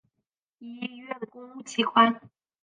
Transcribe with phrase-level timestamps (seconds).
[0.57, 2.19] 医院公务机关